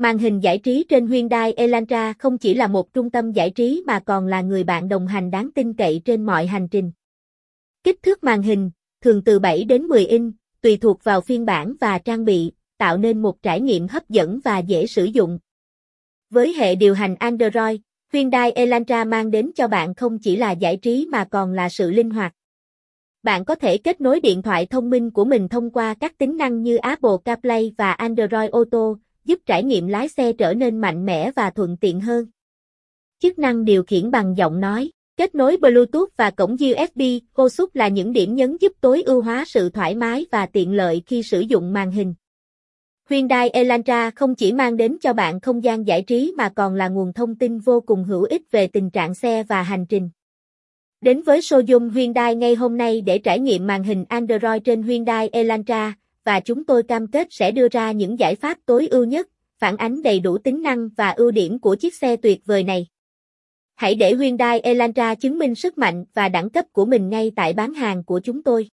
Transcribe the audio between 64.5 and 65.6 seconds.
Elantra chứng minh